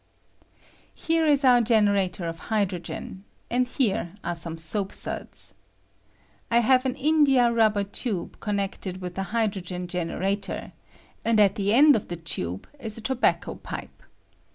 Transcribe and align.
Here 0.95 1.27
is 1.27 1.43
our 1.45 1.61
generator 1.61 2.25
of 2.27 2.39
hydrogen, 2.49 3.23
and 3.51 3.67
here 3.67 4.13
are 4.23 4.33
some 4.33 4.57
soap 4.57 4.91
suds. 4.93 5.53
I 6.49 6.61
have 6.61 6.87
an 6.87 6.95
India 6.95 7.51
rubber 7.51 7.83
tube 7.83 8.39
connected 8.39 8.99
with 8.99 9.13
the 9.13 9.21
hydrogen 9.29 9.85
gen 9.87 10.09
erator, 10.09 10.71
and 11.23 11.39
at 11.39 11.53
the 11.53 11.71
end 11.75 11.95
of 11.95 12.07
the 12.07 12.15
tube 12.17 12.67
i3 12.81 12.97
a 12.97 13.01
tobacco 13.01 13.53
pipe. 13.53 14.01